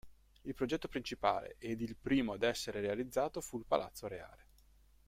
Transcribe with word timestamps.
Il 0.41 0.55
progetto 0.55 0.87
principale 0.87 1.57
ed 1.59 1.79
il 1.79 1.95
primo 1.95 2.33
ad 2.33 2.41
essere 2.41 2.81
realizzato 2.81 3.39
fu 3.39 3.59
il 3.59 3.65
palazzo 3.67 4.07
reale. 4.07 4.45